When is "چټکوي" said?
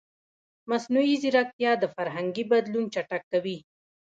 2.93-3.57